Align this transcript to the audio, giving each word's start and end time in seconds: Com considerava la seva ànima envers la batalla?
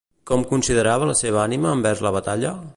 Com 0.29 0.45
considerava 0.53 1.09
la 1.11 1.17
seva 1.21 1.41
ànima 1.43 1.77
envers 1.79 2.05
la 2.07 2.17
batalla? 2.19 2.59